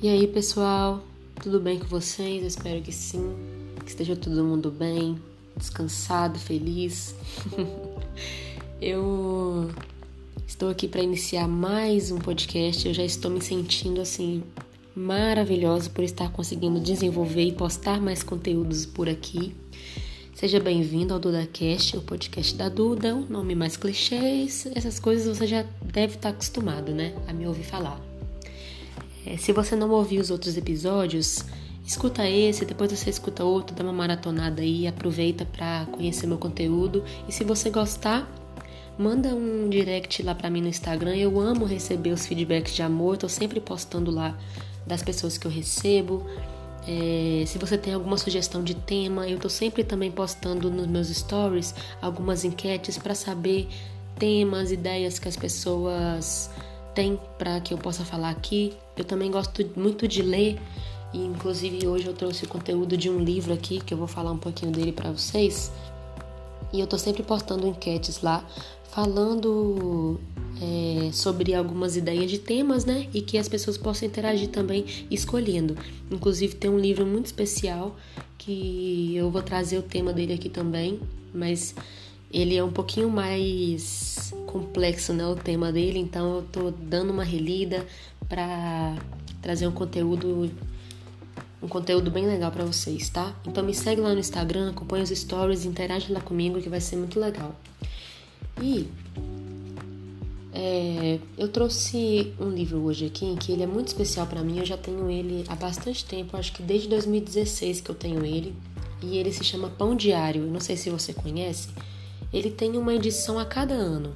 [0.00, 1.02] E aí, pessoal,
[1.42, 2.42] tudo bem com vocês?
[2.42, 3.34] Eu espero que sim,
[3.84, 5.18] que esteja todo mundo bem,
[5.56, 7.16] descansado, feliz.
[8.80, 9.68] Eu
[10.46, 12.86] estou aqui para iniciar mais um podcast.
[12.86, 14.44] Eu já estou me sentindo assim
[14.94, 19.52] maravilhosa por estar conseguindo desenvolver e postar mais conteúdos por aqui.
[20.32, 25.44] Seja bem-vindo ao DudaCast, o podcast da Duda, o nome mais clichê, essas coisas você
[25.44, 28.00] já deve estar acostumado, né, a me ouvir falar.
[29.26, 31.44] É, se você não ouviu os outros episódios,
[31.86, 37.04] escuta esse, depois você escuta outro, dá uma maratonada aí, aproveita para conhecer meu conteúdo.
[37.28, 38.30] E se você gostar,
[38.98, 41.16] manda um direct lá para mim no Instagram.
[41.16, 44.36] Eu amo receber os feedbacks de amor, tô sempre postando lá
[44.86, 46.26] das pessoas que eu recebo.
[46.86, 51.08] É, se você tem alguma sugestão de tema, eu tô sempre também postando nos meus
[51.08, 53.68] stories algumas enquetes para saber
[54.18, 56.50] temas, ideias que as pessoas
[56.98, 58.72] tem para que eu possa falar aqui.
[58.96, 60.58] Eu também gosto muito de ler
[61.14, 64.32] e inclusive hoje eu trouxe o conteúdo de um livro aqui que eu vou falar
[64.32, 65.70] um pouquinho dele para vocês.
[66.72, 68.44] E eu tô sempre postando enquetes lá
[68.90, 70.18] falando
[70.60, 73.06] é, sobre algumas ideias de temas, né?
[73.14, 75.76] E que as pessoas possam interagir também escolhendo.
[76.10, 77.94] Inclusive tem um livro muito especial
[78.36, 80.98] que eu vou trazer o tema dele aqui também,
[81.32, 81.76] mas
[82.32, 87.22] ele é um pouquinho mais complexo, né, o tema dele, então eu tô dando uma
[87.22, 87.86] relida
[88.28, 88.96] para
[89.42, 90.50] trazer um conteúdo
[91.60, 93.34] um conteúdo bem legal para vocês, tá?
[93.44, 96.94] Então me segue lá no Instagram, acompanha os stories, interage lá comigo que vai ser
[96.94, 97.54] muito legal.
[98.62, 98.86] E
[100.52, 104.60] é, eu trouxe um livro hoje aqui que ele é muito especial para mim.
[104.60, 108.54] Eu já tenho ele há bastante tempo, acho que desde 2016 que eu tenho ele.
[109.02, 110.42] E ele se chama Pão Diário.
[110.42, 111.70] Eu não sei se você conhece
[112.32, 114.14] ele tem uma edição a cada ano.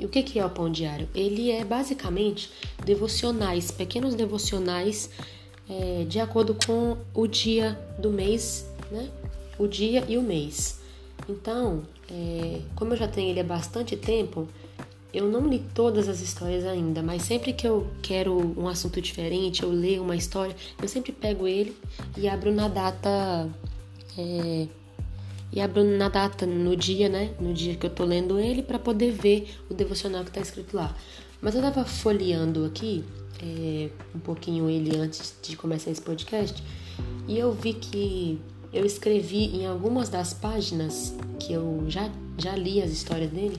[0.00, 1.06] E o que é o pão diário?
[1.14, 2.50] Ele é basicamente
[2.82, 5.10] devocionais, pequenos devocionais
[5.68, 9.10] é, de acordo com o dia do mês, né?
[9.58, 10.80] O dia e o mês.
[11.28, 14.48] Então, é, como eu já tenho ele há bastante tempo,
[15.12, 19.62] eu não li todas as histórias ainda, mas sempre que eu quero um assunto diferente,
[19.62, 21.76] eu leio uma história, eu sempre pego ele
[22.16, 23.50] e abro na data
[24.16, 24.66] é,
[25.52, 27.30] e abro na data, no dia, né?
[27.40, 30.76] No dia que eu tô lendo ele, para poder ver o devocional que tá escrito
[30.76, 30.94] lá.
[31.40, 33.04] Mas eu tava folheando aqui
[33.42, 36.62] é, um pouquinho ele antes de começar esse podcast
[37.26, 38.38] e eu vi que
[38.72, 43.56] eu escrevi em algumas das páginas que eu já, já li as histórias dele,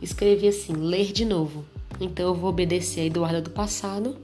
[0.00, 1.64] escrevi assim: ler de novo.
[2.00, 4.16] Então eu vou obedecer a Eduarda do passado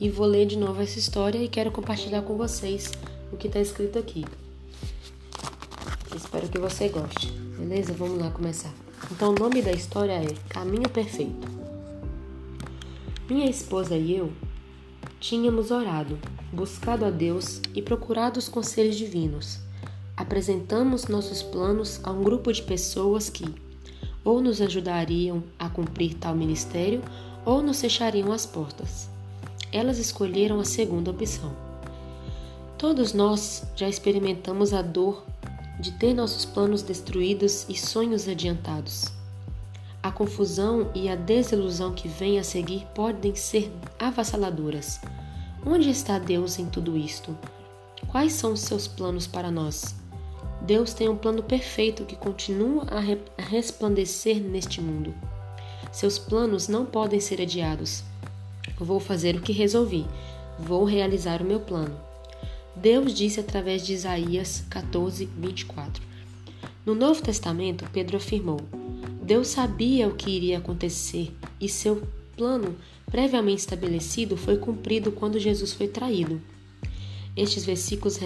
[0.00, 2.92] e vou ler de novo essa história e quero compartilhar com vocês
[3.32, 4.24] o que está escrito aqui.
[6.14, 7.32] Espero que você goste.
[7.58, 7.92] Beleza?
[7.92, 8.72] Vamos lá começar.
[9.10, 11.48] Então, o nome da história é Caminho Perfeito.
[13.28, 14.32] Minha esposa e eu
[15.18, 16.16] tínhamos orado,
[16.52, 19.58] buscado a Deus e procurado os conselhos divinos.
[20.16, 23.44] Apresentamos nossos planos a um grupo de pessoas que
[24.22, 27.02] ou nos ajudariam a cumprir tal ministério
[27.44, 29.08] ou nos fechariam as portas.
[29.72, 31.52] Elas escolheram a segunda opção.
[32.78, 35.24] Todos nós já experimentamos a dor
[35.78, 39.12] de ter nossos planos destruídos e sonhos adiantados.
[40.02, 45.00] A confusão e a desilusão que vem a seguir podem ser avassaladoras.
[45.64, 47.36] Onde está Deus em tudo isto?
[48.08, 49.94] Quais são os seus planos para nós?
[50.60, 55.14] Deus tem um plano perfeito que continua a, re a resplandecer neste mundo.
[55.90, 58.02] Seus planos não podem ser adiados.
[58.78, 60.06] Vou fazer o que resolvi.
[60.58, 61.96] Vou realizar o meu plano.
[62.76, 66.02] Deus disse através de Isaías 14, 24.
[66.84, 68.60] No Novo Testamento, Pedro afirmou:
[69.22, 72.02] Deus sabia o que iria acontecer e seu
[72.36, 72.76] plano
[73.10, 76.42] previamente estabelecido foi cumprido quando Jesus foi traído.
[77.36, 78.18] Estes versículos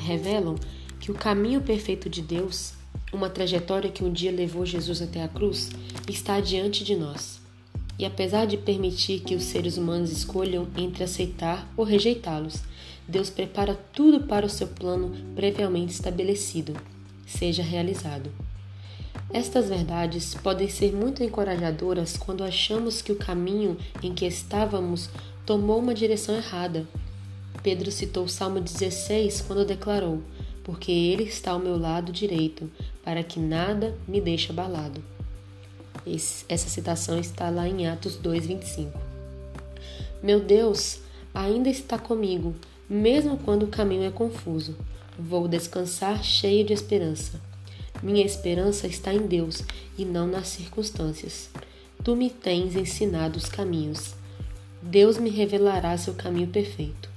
[0.00, 0.56] revelam
[0.98, 2.74] que o caminho perfeito de Deus,
[3.12, 5.70] uma trajetória que um dia levou Jesus até a cruz,
[6.08, 7.40] está diante de nós.
[7.98, 12.62] E apesar de permitir que os seres humanos escolham entre aceitar ou rejeitá-los,
[13.08, 16.74] Deus prepara tudo para o seu plano previamente estabelecido
[17.26, 18.30] seja realizado.
[19.32, 25.10] Estas verdades podem ser muito encorajadoras quando achamos que o caminho em que estávamos
[25.44, 26.86] tomou uma direção errada.
[27.62, 30.22] Pedro citou o Salmo 16 quando declarou:
[30.62, 32.70] Porque Ele está ao meu lado direito,
[33.02, 35.02] para que nada me deixe abalado.
[36.48, 38.92] Essa citação está lá em Atos 2,25.
[40.22, 41.00] Meu Deus
[41.34, 42.54] ainda está comigo
[42.88, 44.76] mesmo quando o caminho é confuso.
[45.18, 47.40] Vou descansar cheio de esperança.
[48.02, 49.62] Minha esperança está em Deus
[49.96, 51.48] e não nas circunstâncias.
[52.04, 54.14] Tu me tens ensinado os caminhos.
[54.82, 57.08] Deus me revelará seu caminho perfeito.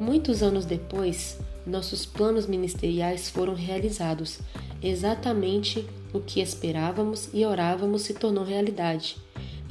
[0.00, 4.40] Muitos anos depois, nossos planos ministeriais foram realizados.
[4.82, 9.16] Exatamente o que esperávamos e orávamos se tornou realidade.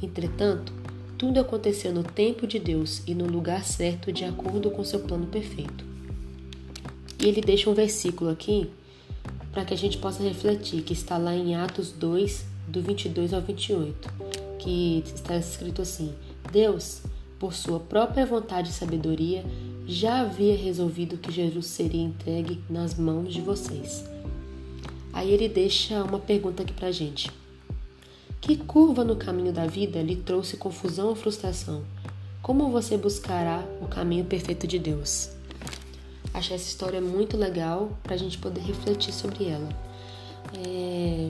[0.02, 0.72] Entretanto,
[1.18, 5.26] tudo aconteceu no tempo de Deus e no lugar certo, de acordo com seu plano
[5.26, 5.84] perfeito.
[7.18, 8.68] E ele deixa um versículo aqui
[9.50, 13.40] para que a gente possa refletir, que está lá em Atos 2, do 22 ao
[13.40, 14.12] 28,
[14.58, 16.12] que está escrito assim:
[16.52, 17.02] Deus,
[17.38, 19.44] por sua própria vontade e sabedoria,
[19.86, 24.04] já havia resolvido que Jesus seria entregue nas mãos de vocês.
[25.12, 27.30] Aí ele deixa uma pergunta aqui pra gente.
[28.46, 31.82] Que curva no caminho da vida lhe trouxe confusão ou frustração?
[32.40, 35.30] Como você buscará o caminho perfeito de Deus?
[36.32, 39.68] Achei essa história muito legal para a gente poder refletir sobre ela.
[40.64, 41.28] É...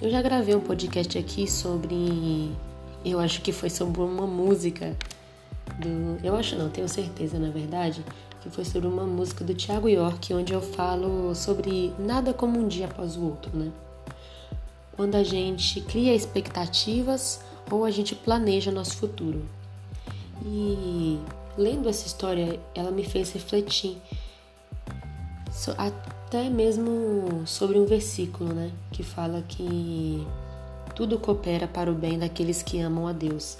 [0.00, 2.50] Eu já gravei um podcast aqui sobre.
[3.04, 4.96] Eu acho que foi sobre uma música
[5.78, 6.18] do.
[6.24, 8.02] Eu acho não, tenho certeza na verdade,
[8.40, 12.66] que foi sobre uma música do Thiago York, onde eu falo sobre nada como um
[12.66, 13.70] dia após o outro, né?
[14.98, 17.40] Quando a gente cria expectativas
[17.70, 19.48] ou a gente planeja nosso futuro.
[20.44, 21.20] E
[21.56, 23.96] lendo essa história, ela me fez refletir
[25.76, 30.26] até mesmo sobre um versículo, né, que fala que
[30.96, 33.56] tudo coopera para o bem daqueles que amam a Deus.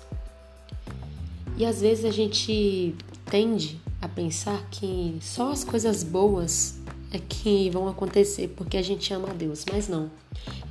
[1.56, 2.96] E às vezes a gente
[3.26, 6.77] tende a pensar que só as coisas boas
[7.16, 10.10] que vão acontecer porque a gente ama a Deus, mas não.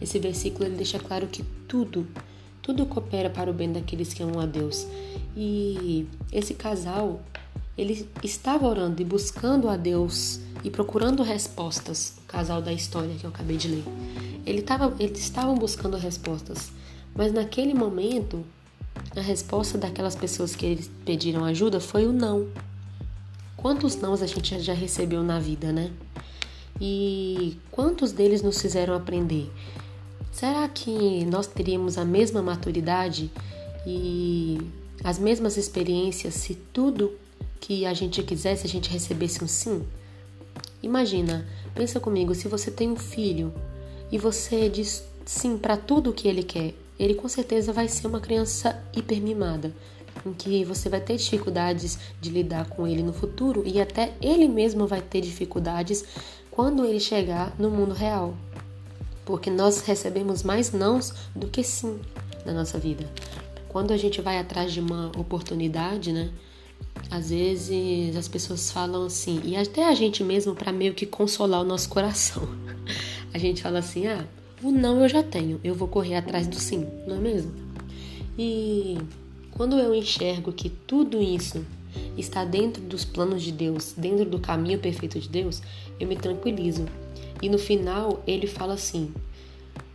[0.02, 2.08] Esse versículo ele deixa claro que tudo,
[2.62, 4.86] tudo coopera para o bem daqueles que amam a Deus.
[5.36, 7.22] E esse casal,
[7.78, 12.16] ele estava orando e buscando a Deus e procurando respostas.
[12.24, 13.84] O casal da história que eu acabei de ler.
[14.46, 16.72] Ele tava, eles estavam buscando respostas,
[17.16, 18.46] mas naquele momento
[19.16, 22.48] a resposta daquelas pessoas que eles pediram ajuda foi o não.
[23.58, 25.92] Quantos nãos a gente já recebeu na vida, né?
[26.80, 29.52] E quantos deles nos fizeram aprender?
[30.32, 33.32] Será que nós teríamos a mesma maturidade
[33.86, 34.60] e
[35.04, 37.18] as mesmas experiências se tudo
[37.60, 39.84] que a gente quisesse a gente recebesse um sim?
[40.84, 43.52] Imagina, pensa comigo, se você tem um filho
[44.12, 48.06] e você diz sim para tudo o que ele quer, ele com certeza vai ser
[48.06, 49.74] uma criança hipermimada,
[50.34, 54.88] que você vai ter dificuldades de lidar com ele no futuro e até ele mesmo
[54.88, 56.04] vai ter dificuldades
[56.52, 58.36] quando ele chegar no mundo real.
[59.26, 62.00] Porque nós recebemos mais nãos do que sim
[62.46, 63.08] na nossa vida.
[63.68, 66.32] Quando a gente vai atrás de uma oportunidade, né?
[67.12, 71.62] Às vezes as pessoas falam assim, e até a gente mesmo para meio que consolar
[71.62, 72.48] o nosso coração.
[73.34, 74.26] A gente fala assim: "Ah,
[74.64, 77.52] o não eu já tenho, eu vou correr atrás do sim", não é mesmo?
[78.38, 78.98] E
[79.58, 81.66] quando eu enxergo que tudo isso
[82.16, 85.64] está dentro dos planos de Deus, dentro do caminho perfeito de Deus,
[86.00, 86.86] eu me tranquilizo.
[87.42, 89.12] E no final ele fala assim: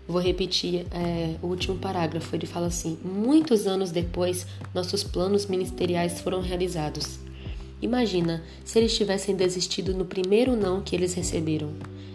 [0.06, 2.34] Vou repetir é, o último parágrafo.
[2.34, 7.20] Ele fala assim: Muitos anos depois, nossos planos ministeriais foram realizados.
[7.80, 11.70] Imagina se eles tivessem desistido no primeiro não que eles receberam.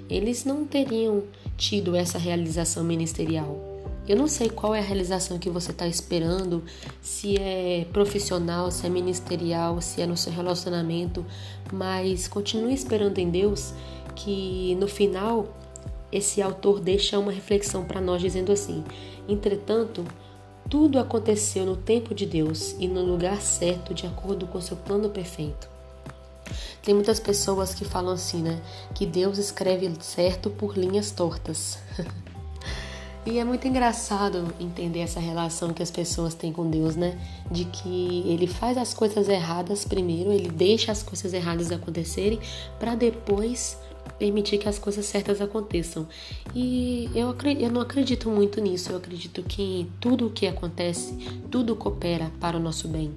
[0.09, 1.23] Eles não teriam
[1.57, 3.66] tido essa realização ministerial.
[4.07, 6.63] Eu não sei qual é a realização que você está esperando,
[7.01, 11.25] se é profissional, se é ministerial, se é no seu relacionamento,
[11.73, 13.73] mas continue esperando em Deus
[14.15, 15.47] que no final
[16.09, 18.81] esse autor deixa uma reflexão para nós dizendo assim:
[19.27, 20.05] entretanto,
[20.69, 25.09] tudo aconteceu no tempo de Deus e no lugar certo, de acordo com seu plano
[25.09, 25.69] perfeito.
[26.81, 28.61] Tem muitas pessoas que falam assim, né?
[28.95, 31.77] Que Deus escreve certo por linhas tortas.
[33.27, 37.19] e é muito engraçado entender essa relação que as pessoas têm com Deus, né?
[37.51, 42.39] De que ele faz as coisas erradas primeiro, ele deixa as coisas erradas acontecerem
[42.79, 43.77] para depois
[44.17, 46.07] permitir que as coisas certas aconteçam.
[46.55, 51.13] E eu, eu não acredito muito nisso, eu acredito que tudo o que acontece,
[51.51, 53.13] tudo coopera para o nosso bem.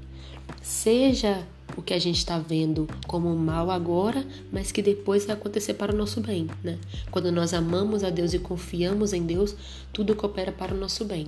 [0.61, 5.74] Seja o que a gente está vendo como mal agora, mas que depois vai acontecer
[5.74, 6.78] para o nosso bem, né?
[7.10, 9.54] Quando nós amamos a Deus e confiamos em Deus,
[9.92, 11.26] tudo coopera para o nosso bem.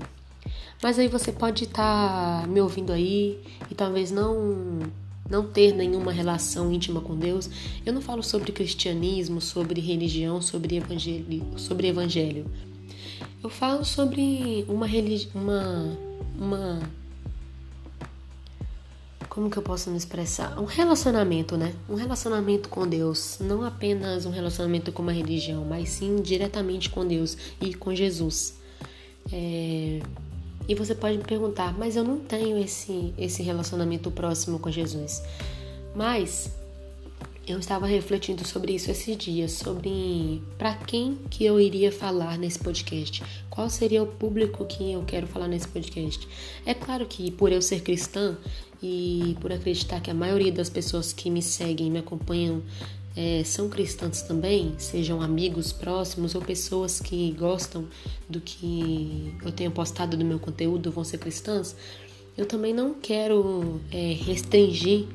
[0.83, 3.39] Mas aí você pode estar tá me ouvindo aí
[3.71, 4.81] e talvez não
[5.31, 7.49] não ter nenhuma relação íntima com Deus.
[7.87, 12.51] Eu não falo sobre cristianismo, sobre religião, sobre evangelho, sobre evangelho.
[13.43, 14.87] Eu falo sobre uma
[15.35, 15.99] uma
[16.39, 16.81] uma
[19.33, 20.61] como que eu posso me expressar?
[20.61, 21.73] Um relacionamento, né?
[21.89, 27.07] Um relacionamento com Deus, não apenas um relacionamento com uma religião, mas sim diretamente com
[27.07, 28.59] Deus e com Jesus.
[29.33, 30.01] É,
[30.69, 35.23] e você pode me perguntar, mas eu não tenho esse, esse relacionamento próximo com Jesus.
[35.97, 36.51] Mas
[37.49, 42.59] eu estava refletindo sobre isso esses dias, sobre para quem que eu iria falar nesse
[42.59, 46.29] podcast, qual seria o público que eu quero falar nesse podcast.
[46.67, 48.37] É claro que por eu ser cristã
[48.83, 52.63] e por acreditar que a maioria das pessoas que me seguem, me acompanham,
[53.17, 57.87] é, são cristãs também, sejam amigos próximos ou pessoas que gostam
[58.29, 61.77] do que eu tenho postado no meu conteúdo, vão ser cristãs.
[62.37, 65.07] Eu também não quero é, restringir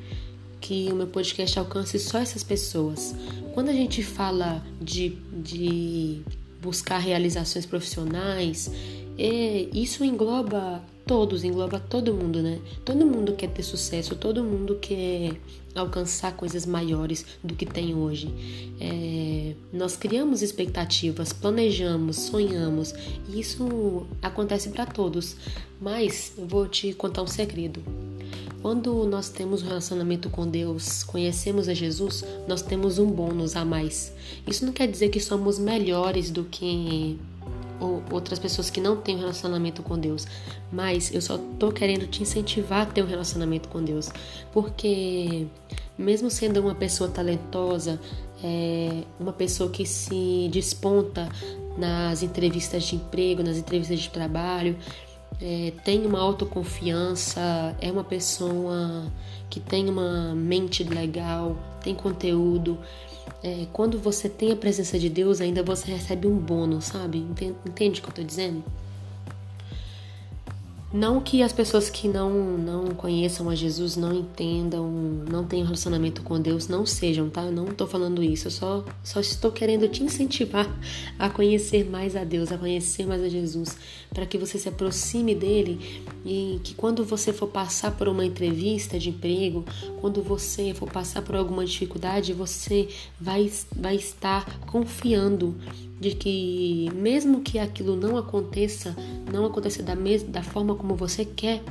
[0.60, 3.14] que o meu podcast alcance só essas pessoas.
[3.52, 6.20] Quando a gente fala de, de
[6.62, 8.70] buscar realizações profissionais,
[9.18, 12.60] é, isso engloba todos, engloba todo mundo, né?
[12.84, 15.40] Todo mundo quer ter sucesso, todo mundo quer
[15.74, 18.28] alcançar coisas maiores do que tem hoje.
[18.78, 22.94] É, nós criamos expectativas, planejamos, sonhamos,
[23.26, 25.34] e isso acontece para todos.
[25.80, 27.82] Mas eu vou te contar um segredo.
[28.60, 33.64] Quando nós temos um relacionamento com Deus, conhecemos a Jesus, nós temos um bônus a
[33.64, 34.12] mais.
[34.46, 37.18] Isso não quer dizer que somos melhores do que
[37.80, 40.26] outras pessoas que não têm um relacionamento com Deus,
[40.70, 44.10] mas eu só tô querendo te incentivar a ter um relacionamento com Deus,
[44.52, 45.46] porque
[45.96, 48.00] mesmo sendo uma pessoa talentosa,
[48.42, 51.28] é, uma pessoa que se desponta
[51.76, 54.76] nas entrevistas de emprego, nas entrevistas de trabalho,
[55.40, 59.06] é, tem uma autoconfiança, é uma pessoa
[59.48, 62.78] que tem uma mente legal, tem conteúdo.
[63.42, 67.18] É, quando você tem a presença de Deus, ainda você recebe um bônus, sabe?
[67.18, 68.64] Entende, entende o que eu tô dizendo?
[70.90, 74.90] Não que as pessoas que não, não conheçam a Jesus, não entendam,
[75.30, 77.42] não tenham relacionamento com Deus, não sejam, tá?
[77.42, 80.66] Eu não tô falando isso, eu só, só estou querendo te incentivar
[81.18, 83.76] a conhecer mais a Deus, a conhecer mais a Jesus,
[84.14, 88.98] para que você se aproxime dele e que quando você for passar por uma entrevista
[88.98, 89.66] de emprego,
[90.00, 92.88] quando você for passar por alguma dificuldade, você
[93.20, 95.54] vai, vai estar confiando
[96.00, 98.94] de que mesmo que aquilo não aconteça,
[99.32, 99.94] não aconteça da
[100.28, 101.62] da forma como você quer,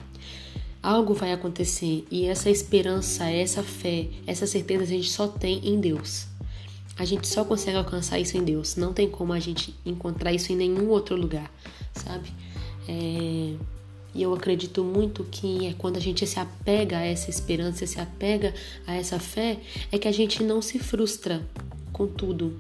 [0.82, 5.80] algo vai acontecer e essa esperança, essa fé, essa certeza a gente só tem em
[5.80, 6.28] Deus.
[6.98, 8.76] A gente só consegue alcançar isso em Deus.
[8.76, 11.52] Não tem como a gente encontrar isso em nenhum outro lugar,
[11.94, 12.30] sabe?
[12.88, 13.54] É...
[14.16, 18.00] E eu acredito muito que é quando a gente se apega a essa esperança, se
[18.00, 18.52] apega
[18.88, 19.60] a essa fé,
[19.92, 21.46] é que a gente não se frustra
[21.94, 22.60] com tudo.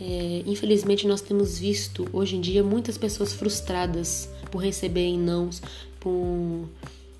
[0.00, 5.62] É, infelizmente, nós temos visto hoje em dia muitas pessoas frustradas por receberem nãos,
[6.00, 6.68] por,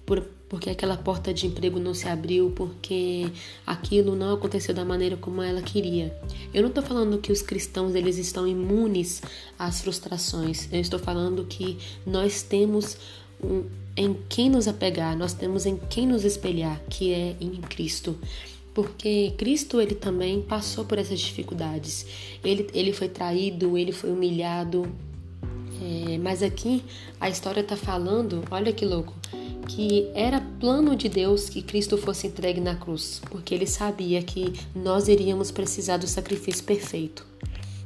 [0.05, 3.31] por, porque aquela porta de emprego não se abriu, porque
[3.65, 6.17] aquilo não aconteceu da maneira como ela queria.
[6.53, 9.23] Eu não estou falando que os cristãos eles estão imunes
[9.59, 10.69] às frustrações.
[10.73, 12.97] Eu estou falando que nós temos
[13.43, 13.65] um,
[13.97, 18.17] em quem nos apegar, nós temos em quem nos espelhar, que é em Cristo
[18.75, 22.05] porque Cristo ele também passou por essas dificuldades.
[22.45, 24.85] Ele, ele foi traído, ele foi humilhado.
[25.81, 26.85] É, mas aqui
[27.21, 29.15] a história está falando, olha que louco,
[29.69, 34.53] que era plano de Deus que Cristo fosse entregue na cruz, porque ele sabia que
[34.75, 37.27] nós iríamos precisar do sacrifício perfeito.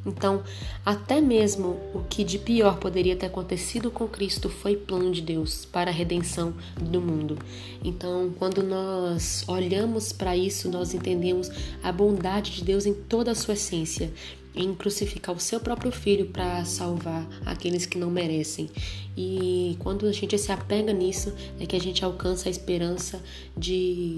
[0.08, 0.42] Então,
[0.84, 5.66] até mesmo o que de pior poderia ter acontecido com Cristo foi plano de Deus
[5.66, 7.38] para a redenção do mundo.
[7.84, 11.50] Então, quando nós olhamos para isso, nós entendemos
[11.82, 14.10] a bondade de Deus em toda a sua essência,
[14.56, 18.70] em crucificar o seu próprio filho para salvar aqueles que não merecem.
[19.16, 23.22] E quando a gente se apega nisso, é que a gente alcança a esperança
[23.56, 24.16] de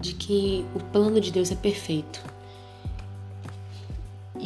[0.00, 2.20] de que o plano de Deus é perfeito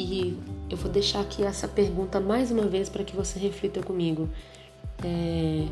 [0.01, 0.39] e
[0.71, 4.29] eu vou deixar aqui essa pergunta mais uma vez para que você reflita comigo.
[5.05, 5.67] É,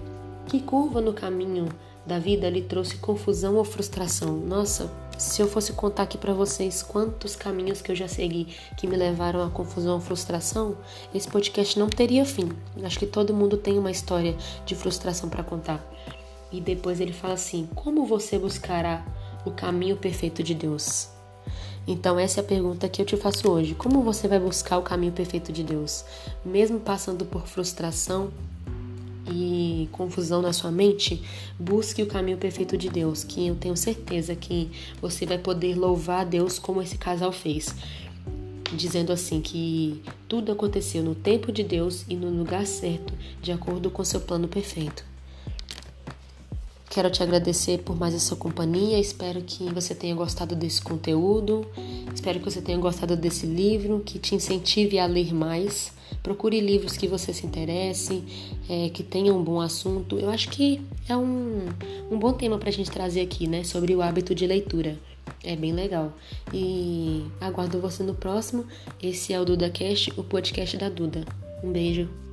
[0.47, 1.69] que curva no caminho
[2.07, 4.37] da vida lhe trouxe confusão ou frustração?
[4.37, 8.87] Nossa, se eu fosse contar aqui para vocês quantos caminhos que eu já segui que
[8.87, 10.77] me levaram a confusão ou frustração,
[11.15, 12.51] esse podcast não teria fim.
[12.83, 15.85] Acho que todo mundo tem uma história de frustração para contar.
[16.51, 19.05] E depois ele fala assim: como você buscará
[19.45, 21.18] o caminho perfeito de Deus?
[21.87, 23.75] Então, essa é a pergunta que eu te faço hoje.
[23.75, 26.05] Como você vai buscar o caminho perfeito de Deus?
[26.45, 28.31] Mesmo passando por frustração
[29.31, 31.23] e confusão na sua mente,
[31.59, 36.21] busque o caminho perfeito de Deus, que eu tenho certeza que você vai poder louvar
[36.21, 37.75] a Deus como esse casal fez.
[38.75, 43.91] Dizendo assim que tudo aconteceu no tempo de Deus e no lugar certo, de acordo
[43.91, 45.08] com seu plano perfeito.
[46.91, 48.99] Quero te agradecer por mais essa companhia.
[48.99, 51.67] Espero que você tenha gostado desse conteúdo.
[52.15, 55.93] Espero que você tenha gostado desse livro, que te incentive a ler mais.
[56.23, 58.25] Procure livros que você se interesse,
[58.69, 60.19] é, que tenham um bom assunto.
[60.19, 61.67] Eu acho que é um,
[62.11, 63.65] um bom tema para a gente trazer aqui, né?
[63.65, 64.99] Sobre o hábito de leitura.
[65.45, 66.13] É bem legal.
[66.53, 68.67] E aguardo você no próximo.
[69.03, 71.25] Esse é o DudaCast, o podcast da Duda.
[71.63, 72.28] Um beijo.